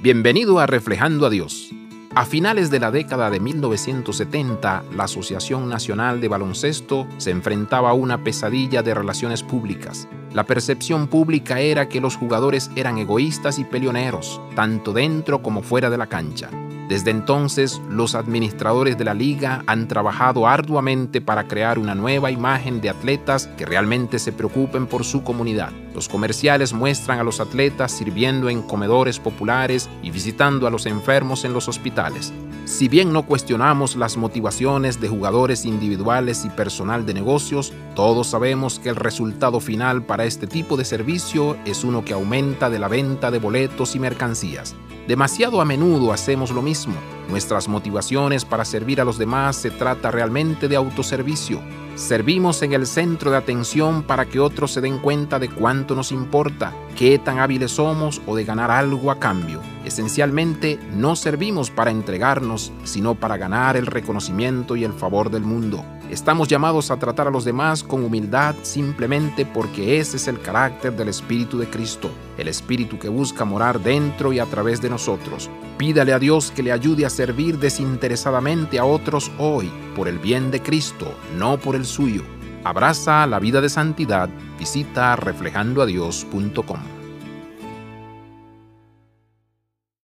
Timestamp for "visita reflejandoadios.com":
84.56-86.97